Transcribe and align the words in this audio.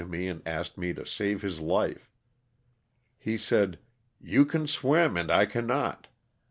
89 0.01 0.09
me 0.19 0.27
and 0.29 0.41
asked 0.47 0.79
me 0.79 0.93
to 0.95 1.05
save 1.05 1.43
his 1.43 1.59
life. 1.59 2.09
He 3.19 3.37
said, 3.37 3.77
'*you 4.19 4.45
can 4.45 4.65
swim 4.65 5.15
and 5.15 5.29
I 5.31 5.45
cannot." 5.45 6.07